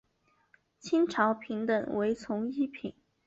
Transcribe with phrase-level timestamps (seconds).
[0.79, 2.95] 清朝品等为从一品。